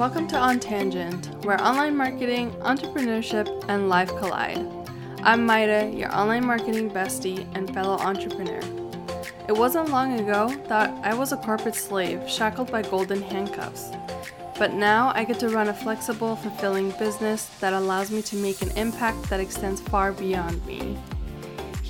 [0.00, 4.66] Welcome to On Tangent, where online marketing, entrepreneurship, and life collide.
[5.22, 8.62] I'm Maida, your online marketing bestie and fellow entrepreneur.
[9.46, 13.90] It wasn't long ago that I was a corporate slave shackled by golden handcuffs.
[14.58, 18.62] But now I get to run a flexible, fulfilling business that allows me to make
[18.62, 20.96] an impact that extends far beyond me.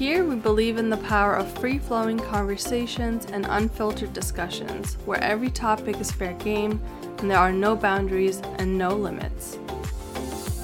[0.00, 5.50] Here, we believe in the power of free flowing conversations and unfiltered discussions, where every
[5.50, 6.80] topic is fair game
[7.18, 9.58] and there are no boundaries and no limits.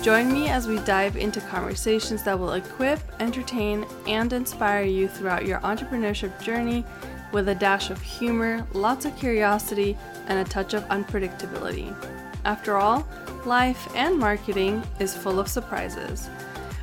[0.01, 5.45] Join me as we dive into conversations that will equip, entertain, and inspire you throughout
[5.45, 6.83] your entrepreneurship journey
[7.31, 11.95] with a dash of humor, lots of curiosity, and a touch of unpredictability.
[12.47, 13.07] After all,
[13.45, 16.31] life and marketing is full of surprises.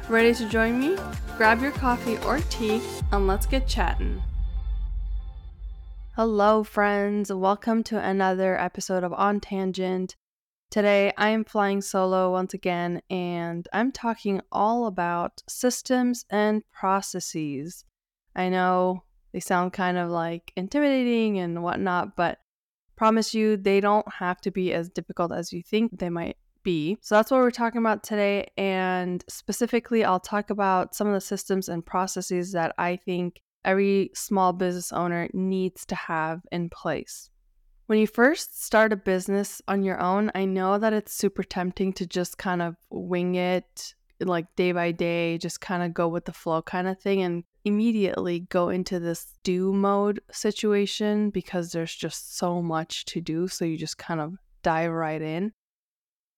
[0.09, 0.97] Ready to join me?
[1.37, 2.81] Grab your coffee or tea
[3.13, 4.21] and let's get chatting.
[6.17, 7.31] Hello, friends.
[7.31, 10.17] Welcome to another episode of On Tangent.
[10.69, 17.85] Today, I am flying solo once again, and I'm talking all about systems and processes.
[18.35, 22.39] I know they sound kind of like intimidating and whatnot, but
[22.97, 26.97] promise you, they don't have to be as difficult as you think they might be.
[27.01, 28.47] So that's what we're talking about today.
[28.57, 34.11] And specifically, I'll talk about some of the systems and processes that I think every
[34.13, 37.29] small business owner needs to have in place.
[37.87, 41.93] When you first start a business on your own, I know that it's super tempting
[41.93, 46.25] to just kind of wing it like day by day, just kind of go with
[46.25, 51.93] the flow kind of thing and immediately go into this do mode situation because there's
[51.93, 53.47] just so much to do.
[53.47, 55.51] So you just kind of dive right in.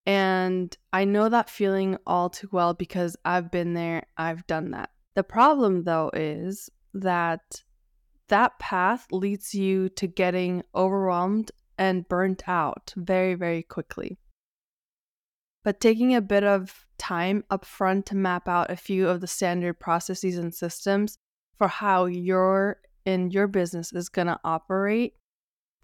[0.05, 4.91] And I know that feeling all too well because I've been there, I've done that.
[5.15, 7.63] The problem though is that
[8.27, 14.17] that path leads you to getting overwhelmed and burnt out very, very quickly.
[15.63, 19.79] But taking a bit of time upfront to map out a few of the standard
[19.79, 21.17] processes and systems
[21.57, 25.13] for how your in your business is going to operate,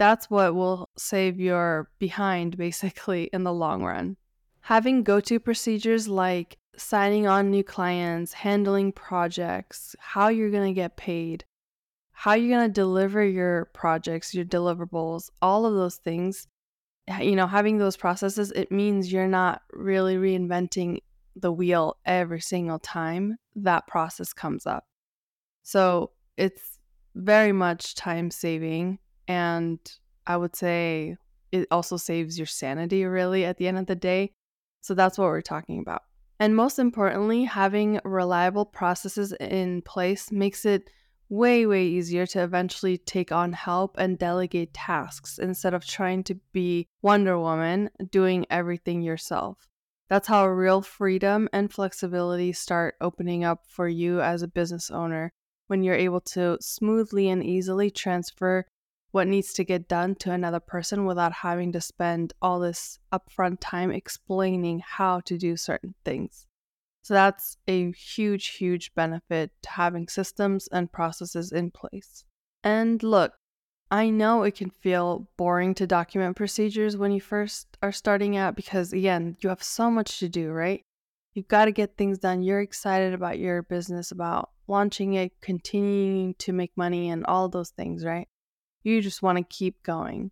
[0.02, 4.18] that's what will save your behind basically in the long run.
[4.62, 10.98] Having go-to procedures like signing on new clients, handling projects, how you're going to get
[10.98, 11.46] paid,
[12.14, 16.48] how you're going to deliver your projects, your deliverables, all of those things.
[17.20, 21.04] You know, having those processes, it means you're not really reinventing
[21.36, 24.88] the wheel every single time that process comes up.
[25.62, 26.80] So it's
[27.14, 28.98] very much time saving.
[29.32, 29.80] And
[30.28, 31.16] I would say
[31.54, 34.34] it also saves your sanity, really, at the end of the day.
[34.82, 36.02] So that's what we're talking about.
[36.38, 40.90] And most importantly, having reliable processes in place makes it
[41.30, 46.36] way, way easier to eventually take on help and delegate tasks instead of trying to
[46.52, 49.70] be Wonder Woman doing everything yourself.
[50.10, 55.32] That's how real freedom and flexibility start opening up for you as a business owner
[55.68, 58.66] when you're able to smoothly and easily transfer
[59.12, 63.58] what needs to get done to another person without having to spend all this upfront
[63.60, 66.48] time explaining how to do certain things.
[67.04, 72.26] So that's a huge, huge benefit to having systems and processes in place.
[72.64, 73.34] And look,
[73.90, 78.56] I know it can feel boring to document procedures when you first are starting out
[78.56, 80.84] because, again, you have so much to do, right?
[81.34, 82.44] You've got to get things done.
[82.44, 87.72] You're excited about your business, about launching it, continuing to make money, and all those
[87.72, 88.28] things, right?
[88.84, 90.32] You just want to keep going.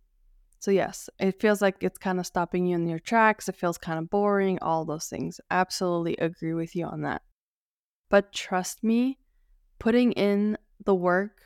[0.58, 3.48] So, yes, it feels like it's kind of stopping you in your tracks.
[3.48, 5.40] It feels kind of boring, all those things.
[5.50, 7.22] Absolutely agree with you on that.
[8.10, 9.18] But trust me,
[9.78, 11.40] putting in the work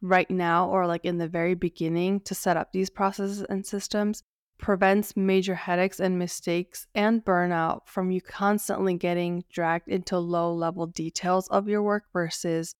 [0.00, 4.22] right now or like in the very beginning to set up these processes and systems
[4.58, 10.86] prevents major headaches and mistakes and burnout from you constantly getting dragged into low level
[10.86, 12.74] details of your work versus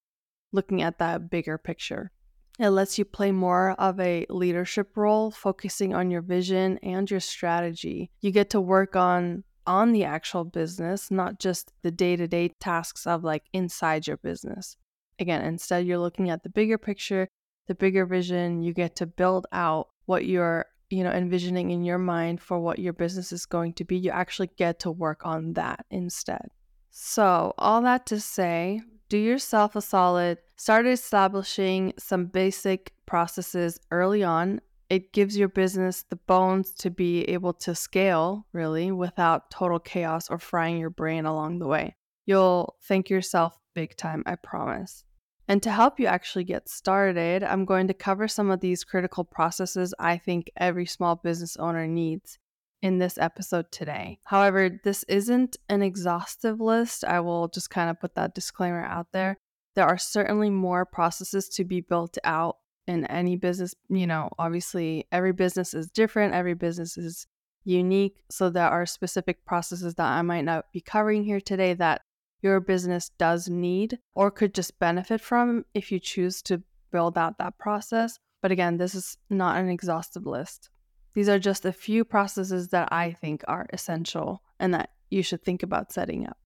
[0.52, 2.10] looking at that bigger picture.
[2.58, 7.20] It lets you play more of a leadership role, focusing on your vision and your
[7.20, 8.10] strategy.
[8.20, 13.24] You get to work on on the actual business, not just the day-to-day tasks of
[13.24, 14.76] like inside your business.
[15.18, 17.28] Again, instead you're looking at the bigger picture,
[17.66, 21.98] the bigger vision, you get to build out what you're, you know, envisioning in your
[21.98, 23.96] mind for what your business is going to be.
[23.98, 26.48] You actually get to work on that instead.
[26.90, 34.22] So, all that to say, do yourself a solid, start establishing some basic processes early
[34.24, 34.60] on.
[34.88, 40.30] It gives your business the bones to be able to scale, really, without total chaos
[40.30, 41.96] or frying your brain along the way.
[42.24, 45.04] You'll thank yourself big time, I promise.
[45.48, 49.22] And to help you actually get started, I'm going to cover some of these critical
[49.22, 52.38] processes I think every small business owner needs.
[52.82, 54.18] In this episode today.
[54.24, 57.04] However, this isn't an exhaustive list.
[57.04, 59.38] I will just kind of put that disclaimer out there.
[59.74, 62.56] There are certainly more processes to be built out
[62.86, 63.74] in any business.
[63.88, 67.26] You know, obviously, every business is different, every business is
[67.64, 68.22] unique.
[68.30, 72.02] So, there are specific processes that I might not be covering here today that
[72.42, 76.62] your business does need or could just benefit from if you choose to
[76.92, 78.18] build out that process.
[78.42, 80.70] But again, this is not an exhaustive list.
[81.16, 85.42] These are just a few processes that I think are essential and that you should
[85.42, 86.36] think about setting up.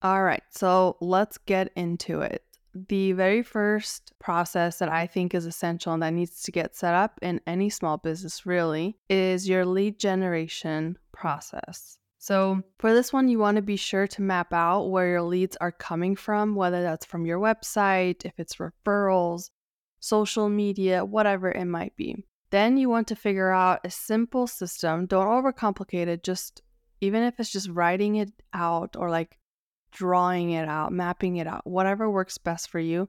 [0.00, 2.44] All right, so let's get into it.
[2.72, 6.94] The very first process that I think is essential and that needs to get set
[6.94, 11.98] up in any small business really is your lead generation process.
[12.18, 15.56] So, for this one, you want to be sure to map out where your leads
[15.56, 19.50] are coming from, whether that's from your website, if it's referrals,
[19.98, 22.24] social media, whatever it might be.
[22.52, 25.06] Then you want to figure out a simple system.
[25.06, 26.22] Don't overcomplicate it.
[26.22, 26.60] Just
[27.00, 29.38] even if it's just writing it out or like
[29.90, 33.08] drawing it out, mapping it out, whatever works best for you.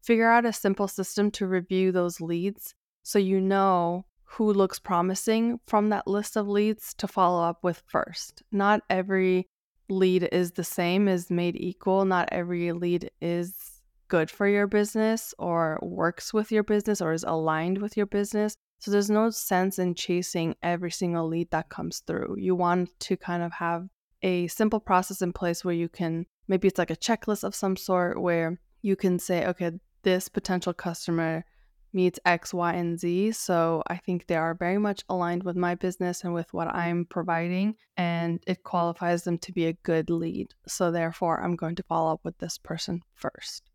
[0.00, 2.72] Figure out a simple system to review those leads
[3.02, 7.82] so you know who looks promising from that list of leads to follow up with
[7.88, 8.44] first.
[8.52, 9.48] Not every
[9.88, 12.04] lead is the same, is made equal.
[12.04, 17.24] Not every lead is good for your business or works with your business or is
[17.24, 18.54] aligned with your business.
[18.78, 22.36] So there's no sense in chasing every single lead that comes through.
[22.38, 23.88] You want to kind of have
[24.22, 27.76] a simple process in place where you can maybe it's like a checklist of some
[27.76, 29.72] sort where you can say, okay,
[30.02, 31.44] this potential customer
[31.92, 33.32] meets X, Y, and Z.
[33.32, 37.06] So I think they are very much aligned with my business and with what I'm
[37.06, 40.54] providing, and it qualifies them to be a good lead.
[40.66, 43.70] So therefore, I'm going to follow up with this person first.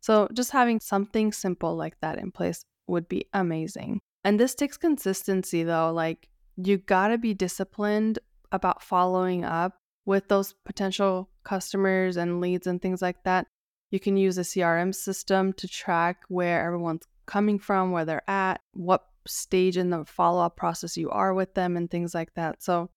[0.00, 4.00] So just having something simple like that in place would be amazing.
[4.24, 5.92] And this takes consistency though.
[5.92, 8.18] Like you got to be disciplined
[8.52, 13.46] about following up with those potential customers and leads and things like that.
[13.90, 18.60] You can use a CRM system to track where everyone's coming from, where they're at,
[18.72, 22.62] what stage in the follow up process you are with them, and things like that.
[22.62, 22.90] So,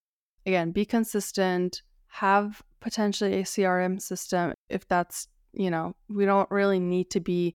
[0.44, 6.80] again, be consistent, have potentially a CRM system if that's, you know, we don't really
[6.80, 7.54] need to be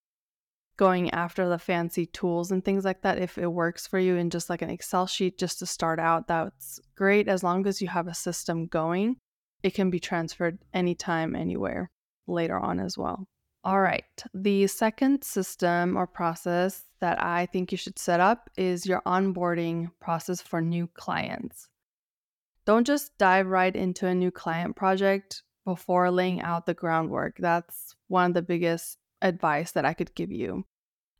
[0.76, 4.30] going after the fancy tools and things like that if it works for you in
[4.30, 7.88] just like an excel sheet just to start out that's great as long as you
[7.88, 9.16] have a system going
[9.62, 11.90] it can be transferred anytime anywhere
[12.26, 13.26] later on as well.
[13.62, 14.04] All right
[14.34, 19.90] the second system or process that i think you should set up is your onboarding
[20.00, 21.68] process for new clients.
[22.66, 27.94] Don't just dive right into a new client project before laying out the groundwork that's
[28.08, 30.64] one of the biggest advice that I could give you.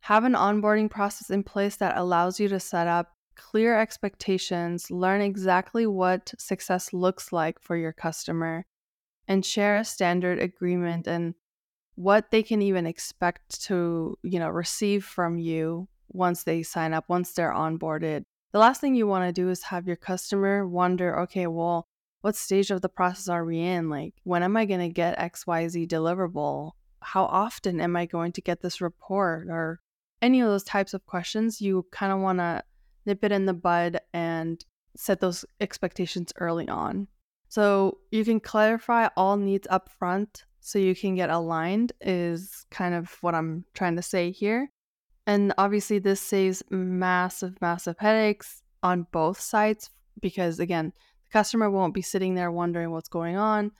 [0.01, 5.19] Have an onboarding process in place that allows you to set up clear expectations, learn
[5.19, 8.65] exactly what success looks like for your customer,
[9.27, 11.33] and share a standard agreement and
[11.95, 17.05] what they can even expect to, you know, receive from you once they sign up,
[17.07, 18.23] once they're onboarded.
[18.51, 21.87] The last thing you want to do is have your customer wonder, okay, well,
[22.21, 23.89] what stage of the process are we in?
[23.89, 26.71] Like, when am I going to get XYZ deliverable?
[27.05, 29.79] How often am I going to get this report or
[30.21, 32.63] any of those types of questions, you kind of want to
[33.05, 34.65] nip it in the bud and
[34.95, 37.07] set those expectations early on.
[37.47, 42.95] So you can clarify all needs up front so you can get aligned, is kind
[42.95, 44.71] of what I'm trying to say here.
[45.27, 50.91] And obviously, this saves massive, massive headaches on both sides because, again,
[51.23, 53.71] the customer won't be sitting there wondering what's going on.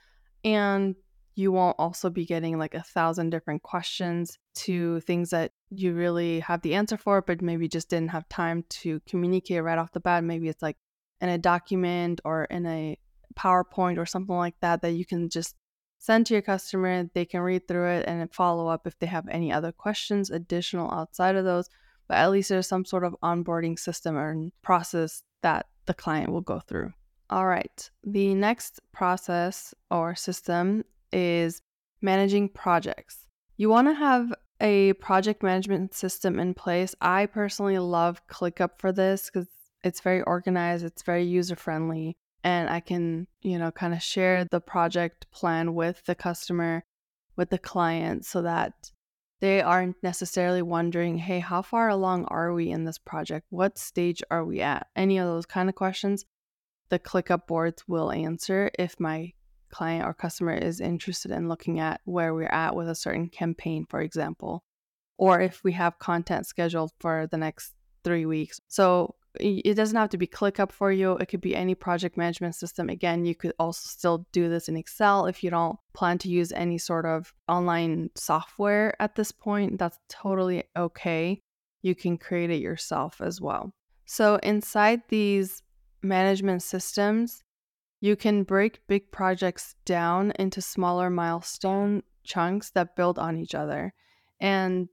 [0.44, 0.94] And
[1.36, 6.40] you won't also be getting like a thousand different questions to things that you really
[6.40, 10.00] have the answer for, but maybe just didn't have time to communicate right off the
[10.00, 10.24] bat.
[10.24, 10.78] Maybe it's like
[11.20, 12.98] in a document or in a
[13.34, 15.56] PowerPoint or something like that that you can just
[15.98, 17.04] send to your customer.
[17.12, 20.90] They can read through it and follow up if they have any other questions additional
[20.90, 21.68] outside of those.
[22.08, 26.40] But at least there's some sort of onboarding system or process that the client will
[26.40, 26.94] go through.
[27.28, 27.90] All right.
[28.04, 30.84] The next process or system
[31.16, 31.62] is
[32.02, 33.26] managing projects.
[33.56, 36.94] You want to have a project management system in place.
[37.00, 39.48] I personally love ClickUp for this because
[39.82, 44.44] it's very organized, it's very user friendly, and I can, you know, kind of share
[44.44, 46.84] the project plan with the customer,
[47.36, 48.92] with the client, so that
[49.40, 53.46] they aren't necessarily wondering, hey, how far along are we in this project?
[53.50, 54.86] What stage are we at?
[54.96, 56.24] Any of those kind of questions,
[56.88, 59.32] the ClickUp boards will answer if my
[59.70, 63.86] client or customer is interested in looking at where we're at with a certain campaign,
[63.88, 64.64] for example,
[65.18, 68.60] or if we have content scheduled for the next three weeks.
[68.68, 71.12] So, it doesn't have to be ClickUp for you.
[71.18, 72.88] It could be any project management system.
[72.88, 76.52] Again, you could also still do this in Excel if you don't plan to use
[76.52, 79.78] any sort of online software at this point.
[79.78, 81.42] That's totally okay.
[81.82, 83.72] You can create it yourself as well.
[84.06, 85.62] So, inside these
[86.02, 87.42] management systems,
[88.00, 93.94] you can break big projects down into smaller milestone chunks that build on each other.
[94.40, 94.88] And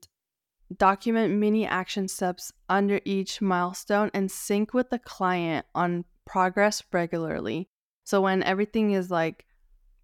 [0.76, 7.68] document mini action steps under each milestone and sync with the client on progress regularly.
[8.04, 9.44] So when everything is like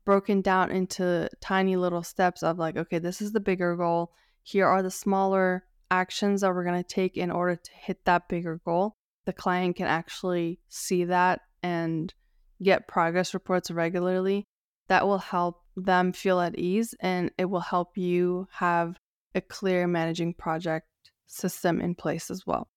[0.04, 4.66] broken down into tiny little steps of like, okay, this is the bigger goal, here
[4.66, 8.60] are the smaller actions that we're going to take in order to hit that bigger
[8.64, 12.14] goal, the client can actually see that and
[12.62, 14.44] get progress reports regularly.
[14.88, 18.96] That will help them feel at ease and it will help you have
[19.34, 20.86] a clear managing project
[21.26, 22.68] system in place as well.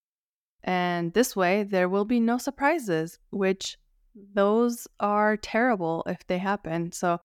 [0.63, 3.77] And this way, there will be no surprises, which
[4.33, 6.91] those are terrible if they happen.
[6.91, 7.19] So,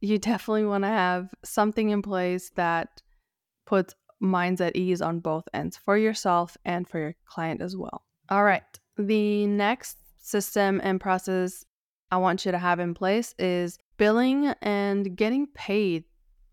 [0.00, 3.02] you definitely want to have something in place that
[3.66, 8.02] puts minds at ease on both ends for yourself and for your client as well.
[8.28, 8.62] All right.
[8.96, 11.64] The next system and process
[12.10, 16.04] I want you to have in place is billing and getting paid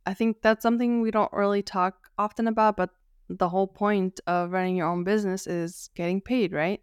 [0.05, 2.91] I think that's something we don't really talk often about, but
[3.27, 6.81] the whole point of running your own business is getting paid, right?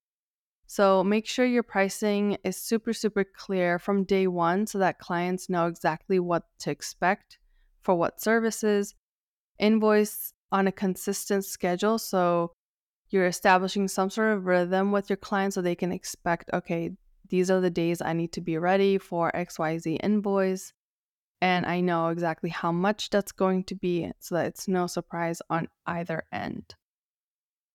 [0.67, 5.49] So make sure your pricing is super, super clear from day one so that clients
[5.49, 7.38] know exactly what to expect
[7.83, 8.95] for what services.
[9.59, 11.99] Invoice on a consistent schedule.
[11.99, 12.52] So
[13.11, 16.93] you're establishing some sort of rhythm with your clients so they can expect, okay,
[17.33, 20.73] these are the days I need to be ready for XYZ invoice
[21.41, 25.43] and I know exactly how much that's going to be so that it's no surprise
[25.51, 26.77] on either end.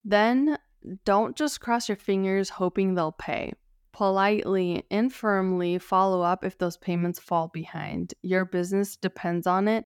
[0.05, 0.57] Then
[1.03, 3.51] don't just cross your fingers hoping they'll pay.
[3.91, 8.13] Politely and firmly follow up if those payments fall behind.
[8.21, 9.83] Your business depends on it.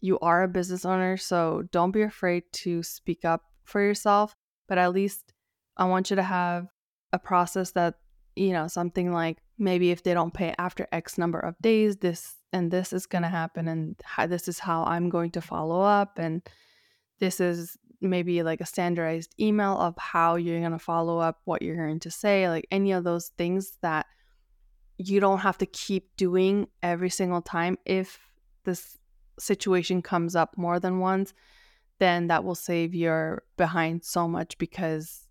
[0.00, 4.32] You are a business owner, so don't be afraid to speak up for yourself,
[4.68, 5.34] but at least
[5.76, 6.68] I want you to have
[7.12, 7.96] a process that,
[8.38, 12.34] you know, something like maybe if they don't pay after X number of days, this
[12.52, 15.82] and this is going to happen and how, this is how i'm going to follow
[15.82, 16.42] up and
[17.18, 21.62] this is maybe like a standardized email of how you're going to follow up what
[21.62, 24.06] you're going to say like any of those things that
[24.98, 27.78] you don't have to keep doing every single time.
[27.86, 28.18] If
[28.64, 28.98] this
[29.38, 31.32] situation comes up more than once
[32.00, 35.26] then that will save your behind so much because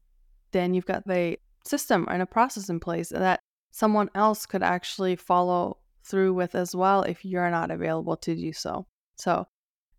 [0.52, 5.16] then you've got the system and a process in place that someone else could actually
[5.16, 8.88] follow through with as well if you're not available to do so.
[9.18, 9.46] So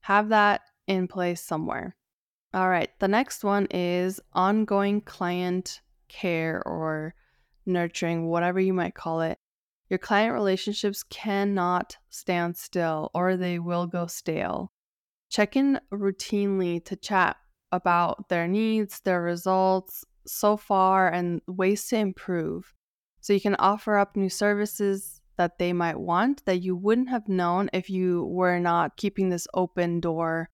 [0.01, 1.95] have that in place somewhere.
[2.55, 7.15] All right, the next one is ongoing client care or
[7.67, 9.39] nurturing, whatever you might call it.
[9.91, 14.73] Your client relationships cannot stand still or they will go stale.
[15.31, 17.37] Check in routinely to chat
[17.71, 22.75] about their needs, their results so far, and ways to improve.
[23.21, 27.29] So you can offer up new services that they might want that you wouldn't have
[27.29, 30.51] known if you were not keeping this open door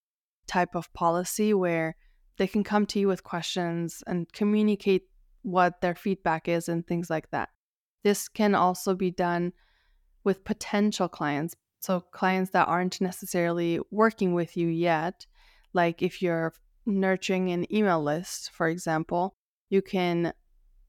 [0.47, 1.95] type of policy where
[2.37, 5.03] they can come to you with questions and communicate
[5.41, 7.49] what their feedback is and things like that.
[8.03, 9.53] This can also be done
[10.23, 11.55] with potential clients.
[11.79, 15.25] So, clients that aren't necessarily working with you yet,
[15.73, 16.53] like if you're
[16.85, 19.35] nurturing an email list, for example,
[19.69, 20.33] you can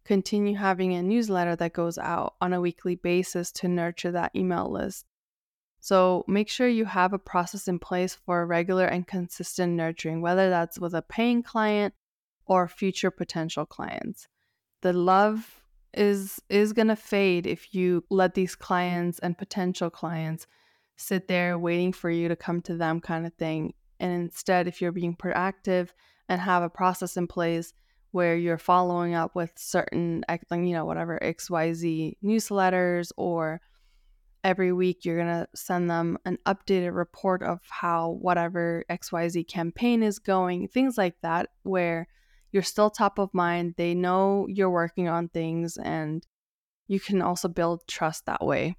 [0.05, 4.71] continue having a newsletter that goes out on a weekly basis to nurture that email
[4.71, 5.05] list.
[5.81, 10.49] So make sure you have a process in place for regular and consistent nurturing, whether
[10.51, 11.95] that's with a paying client
[12.47, 14.29] or future potential clients.
[14.83, 15.63] The love
[15.95, 20.47] is is going to fade if you let these clients and potential clients
[20.97, 23.75] sit there waiting for you to come to them kind of thing.
[23.99, 25.91] And instead if you're being proactive
[26.29, 27.73] and have a process in place,
[28.13, 33.61] where you're following up with certain, you know, whatever XYZ newsletters, or
[34.45, 40.03] every week you're going to send them an updated report of how whatever XYZ campaign
[40.03, 42.07] is going, things like that, where
[42.53, 43.75] you're still top of mind.
[43.77, 46.27] They know you're working on things, and
[46.87, 48.77] you can also build trust that way.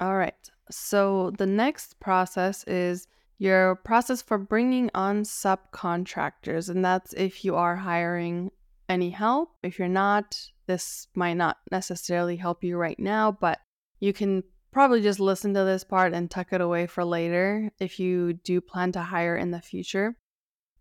[0.00, 0.34] All right.
[0.70, 3.06] So the next process is
[3.40, 6.68] your process for bringing on subcontractors.
[6.68, 8.50] And that's if you are hiring
[8.86, 9.48] any help.
[9.62, 13.58] If you're not, this might not necessarily help you right now, but
[13.98, 17.98] you can probably just listen to this part and tuck it away for later if
[17.98, 20.16] you do plan to hire in the future.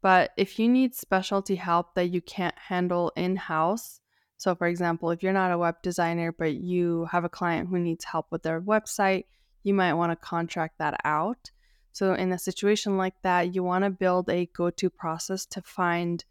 [0.01, 4.01] But if you need specialty help that you can't handle in house,
[4.39, 7.78] So, for example, if you're not a web designer, but you have a client who
[7.78, 9.25] needs help with their website,
[9.63, 11.51] you might want to contract that out.
[12.00, 15.62] So, in a situation like that, you want to build a go to process to
[15.62, 16.24] find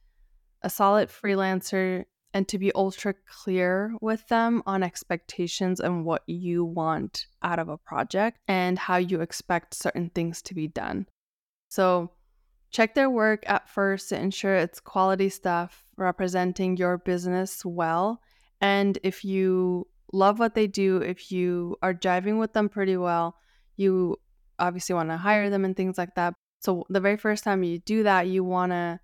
[0.63, 6.65] a solid freelancer and to be ultra clear with them on expectations and what you
[6.65, 11.05] want out of a project and how you expect certain things to be done.
[11.69, 12.13] So,
[12.71, 18.23] check their work at first to ensure it's quality stuff representing your business well.
[18.63, 23.37] And if you love what they do, if you are jiving with them pretty well,
[23.77, 24.17] you
[24.59, 26.35] obviously want to hire them and things like that.
[26.61, 29.01] So, the very first time you do that, you want to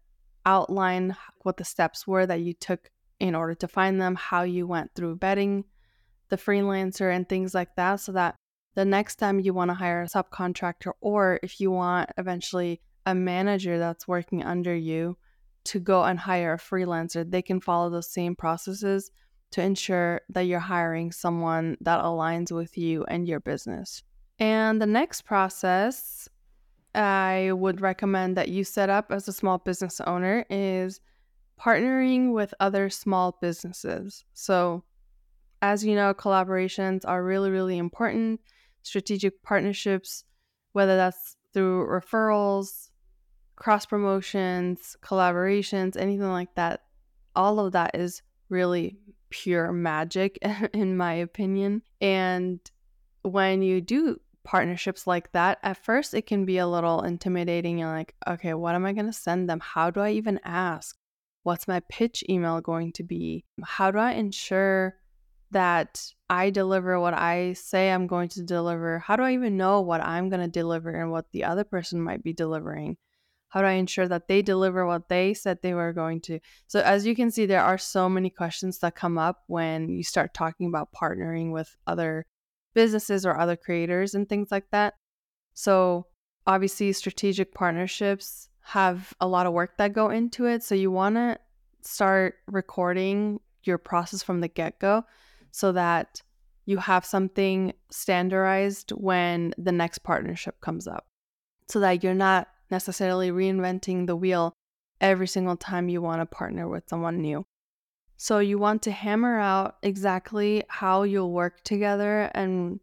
[0.46, 4.66] outline what the steps were that you took in order to find them, how you
[4.66, 5.64] went through vetting
[6.28, 8.36] the freelancer and things like that, so that
[8.74, 13.14] the next time you want to hire a subcontractor, or if you want eventually a
[13.14, 15.16] manager that's working under you
[15.64, 19.10] to go and hire a freelancer, they can follow those same processes
[19.52, 24.02] to ensure that you're hiring someone that aligns with you and your business.
[24.38, 26.28] And the next process
[26.94, 31.00] I would recommend that you set up as a small business owner is
[31.60, 34.24] partnering with other small businesses.
[34.32, 34.84] So,
[35.62, 38.40] as you know, collaborations are really, really important.
[38.82, 40.24] Strategic partnerships,
[40.72, 42.90] whether that's through referrals,
[43.56, 46.82] cross promotions, collaborations, anything like that,
[47.34, 48.98] all of that is really
[49.30, 50.38] pure magic,
[50.72, 51.82] in my opinion.
[52.00, 52.60] And
[53.22, 57.78] when you do partnerships like that, at first it can be a little intimidating.
[57.78, 59.60] You're like, okay, what am I going to send them?
[59.60, 60.96] How do I even ask?
[61.42, 63.44] What's my pitch email going to be?
[63.62, 64.96] How do I ensure
[65.50, 68.98] that I deliver what I say I'm going to deliver?
[68.98, 72.00] How do I even know what I'm going to deliver and what the other person
[72.00, 72.96] might be delivering?
[73.48, 76.40] How do I ensure that they deliver what they said they were going to?
[76.66, 80.02] So, as you can see, there are so many questions that come up when you
[80.02, 82.26] start talking about partnering with other
[82.74, 84.94] businesses or other creators and things like that.
[85.54, 86.06] So,
[86.46, 90.62] obviously, strategic partnerships have a lot of work that go into it.
[90.62, 91.38] So you want to
[91.82, 95.04] start recording your process from the get go
[95.50, 96.22] so that
[96.64, 101.06] you have something standardized when the next partnership comes up
[101.68, 104.54] so that you're not necessarily reinventing the wheel
[105.00, 107.44] every single time you want to partner with someone new.
[108.24, 112.80] So you want to hammer out exactly how you'll work together and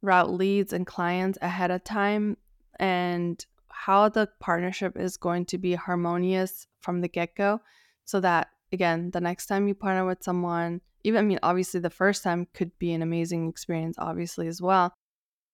[0.00, 2.36] route leads and clients ahead of time
[2.80, 7.60] and how the partnership is going to be harmonious from the get go
[8.06, 11.88] so that, again, the next time you partner with someone, even, I mean, obviously the
[11.88, 14.92] first time could be an amazing experience, obviously, as well.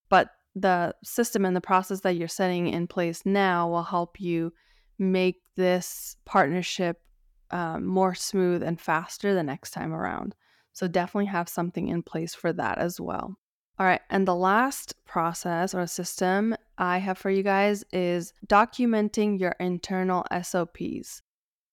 [0.08, 4.54] But the system and the process that you're setting in place now will help you
[4.98, 7.02] make this partnership
[7.50, 10.34] um, more smooth and faster the next time around.
[10.72, 13.36] So definitely have something in place for that as well.
[13.78, 19.38] All right, and the last process or system I have for you guys is documenting
[19.38, 21.22] your internal SOPs.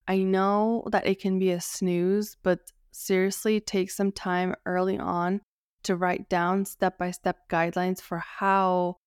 [0.08, 2.60] I know that it can be a snooze, but
[2.92, 5.42] seriously, take some time early on
[5.84, 8.98] to write down step by step guidelines for how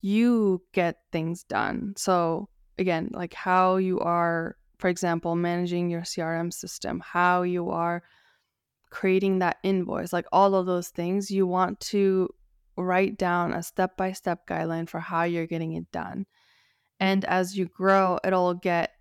[0.00, 1.94] you get things done.
[1.96, 8.02] So, again, like how you are, for example, managing your CRM system, how you are
[8.90, 12.28] creating that invoice, like all of those things, you want to
[12.76, 16.26] write down a step by step guideline for how you're getting it done.
[16.98, 18.92] And as you grow, it'll get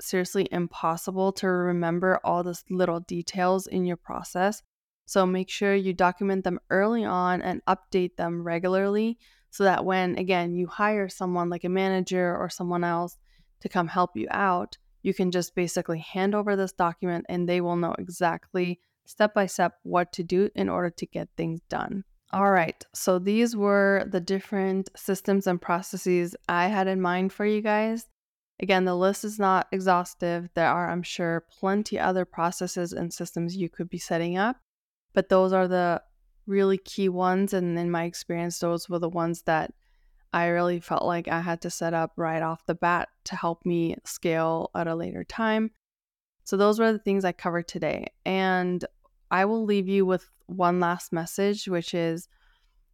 [0.00, 4.62] seriously impossible to remember all the little details in your process.
[5.06, 9.18] So make sure you document them early on and update them regularly
[9.50, 13.18] so that when, again, you hire someone like a manager or someone else
[13.60, 17.60] to come help you out, you can just basically hand over this document and they
[17.60, 22.04] will know exactly step by step what to do in order to get things done.
[22.32, 27.44] All right, so these were the different systems and processes I had in mind for
[27.44, 28.06] you guys.
[28.60, 30.48] Again, the list is not exhaustive.
[30.54, 34.56] There are, I'm sure, plenty other processes and systems you could be setting up,
[35.12, 36.00] but those are the
[36.46, 37.52] really key ones.
[37.52, 39.74] And in my experience, those were the ones that
[40.32, 43.66] I really felt like I had to set up right off the bat to help
[43.66, 45.70] me scale at a later time.
[46.44, 48.06] So, those were the things I covered today.
[48.24, 48.84] And
[49.30, 52.28] I will leave you with one last message, which is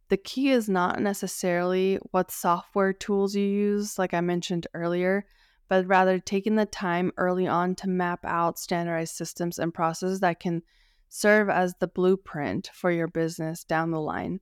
[0.09, 5.25] the key is not necessarily what software tools you use, like I mentioned earlier,
[5.67, 10.39] but rather taking the time early on to map out standardized systems and processes that
[10.39, 10.63] can
[11.09, 14.39] serve as the blueprint for your business down the line.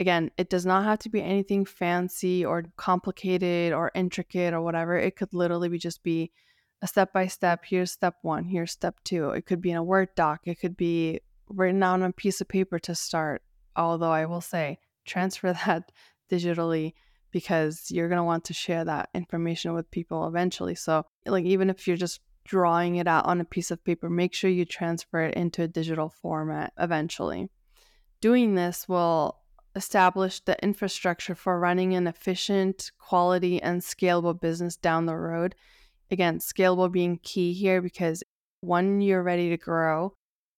[0.00, 4.96] Again, it does not have to be anything fancy or complicated or intricate or whatever.
[4.96, 6.32] It could literally be just be
[6.82, 7.64] a step by step.
[7.64, 9.30] Here's step one, here's step two.
[9.30, 12.40] It could be in a Word doc, it could be written out on a piece
[12.40, 13.42] of paper to start.
[13.76, 15.92] Although I will say, transfer that
[16.30, 16.94] digitally
[17.30, 20.74] because you're going to want to share that information with people eventually.
[20.74, 24.34] So, like, even if you're just drawing it out on a piece of paper, make
[24.34, 27.48] sure you transfer it into a digital format eventually.
[28.20, 29.40] Doing this will
[29.76, 35.54] establish the infrastructure for running an efficient, quality, and scalable business down the road.
[36.10, 38.22] Again, scalable being key here because
[38.60, 40.14] when you're ready to grow,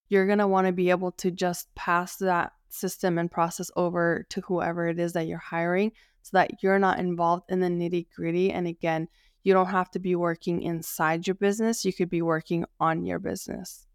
[0.09, 4.27] you're going to want to be able to just pass that system and process over
[4.31, 8.07] to whoever it is that you're hiring so that you're not involved in the nitty
[8.15, 8.53] gritty.
[8.53, 9.09] And again,
[9.45, 11.85] you don't have to be working inside your business.
[11.85, 13.87] You could be working on your business,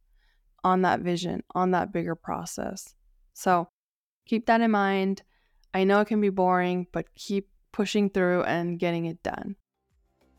[0.64, 2.96] on that vision, on that bigger process.
[3.34, 3.68] So
[4.32, 5.24] keep that in mind.
[5.74, 9.58] I know it can be boring, but keep pushing through and getting it done.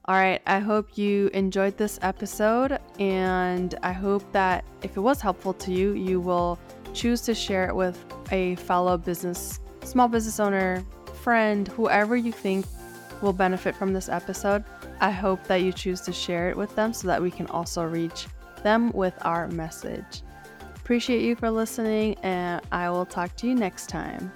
[0.07, 5.21] All right, I hope you enjoyed this episode, and I hope that if it was
[5.21, 6.59] helpful to you, you will
[6.95, 10.83] choose to share it with a fellow business, small business owner,
[11.23, 12.65] friend, whoever you think
[13.21, 14.65] will benefit from this episode.
[15.01, 17.85] I hope that you choose to share it with them so that we can also
[17.85, 18.27] reach
[18.63, 20.23] them with our message.
[20.83, 24.33] Appreciate you for listening, and I will talk to you next time.